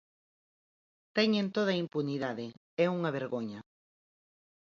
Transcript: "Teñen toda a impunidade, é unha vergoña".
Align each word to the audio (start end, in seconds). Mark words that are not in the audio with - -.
"Teñen 1.17 1.47
toda 1.55 1.71
a 1.73 1.81
impunidade, 1.83 2.45
é 2.83 2.85
unha 2.97 3.13
vergoña". 3.17 3.59